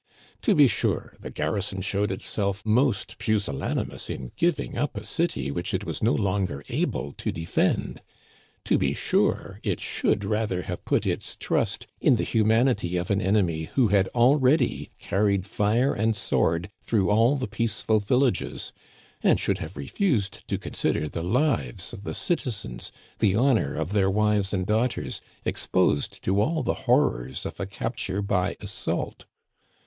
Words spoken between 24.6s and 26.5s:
daughters, exposed to